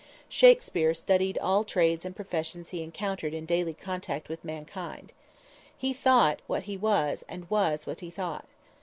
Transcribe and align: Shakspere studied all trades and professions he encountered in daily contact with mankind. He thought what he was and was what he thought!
Shakspere 0.29 0.95
studied 0.95 1.37
all 1.37 1.63
trades 1.63 2.05
and 2.05 2.15
professions 2.15 2.69
he 2.69 2.81
encountered 2.81 3.35
in 3.35 3.45
daily 3.45 3.75
contact 3.75 4.29
with 4.29 4.43
mankind. 4.43 5.13
He 5.77 5.93
thought 5.93 6.39
what 6.47 6.63
he 6.63 6.75
was 6.75 7.23
and 7.29 7.47
was 7.51 7.85
what 7.85 7.99
he 7.99 8.09
thought! 8.09 8.45